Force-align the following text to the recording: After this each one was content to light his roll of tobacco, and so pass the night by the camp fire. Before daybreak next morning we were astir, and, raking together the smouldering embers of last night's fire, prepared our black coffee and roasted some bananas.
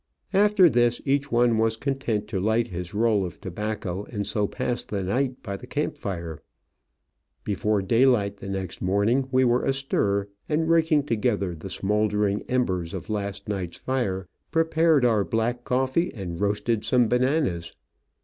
After 0.33 0.67
this 0.67 0.99
each 1.05 1.31
one 1.31 1.59
was 1.59 1.77
content 1.77 2.27
to 2.29 2.39
light 2.39 2.69
his 2.69 2.95
roll 2.95 3.23
of 3.23 3.39
tobacco, 3.39 4.05
and 4.05 4.25
so 4.25 4.47
pass 4.47 4.83
the 4.83 5.03
night 5.03 5.43
by 5.43 5.55
the 5.55 5.67
camp 5.67 5.95
fire. 5.95 6.41
Before 7.43 7.83
daybreak 7.83 8.41
next 8.41 8.81
morning 8.81 9.29
we 9.31 9.43
were 9.45 9.63
astir, 9.63 10.27
and, 10.49 10.67
raking 10.67 11.03
together 11.03 11.53
the 11.53 11.69
smouldering 11.69 12.41
embers 12.49 12.95
of 12.95 13.11
last 13.11 13.47
night's 13.47 13.77
fire, 13.77 14.27
prepared 14.49 15.05
our 15.05 15.23
black 15.23 15.63
coffee 15.65 16.11
and 16.15 16.41
roasted 16.41 16.83
some 16.83 17.07
bananas. 17.07 17.71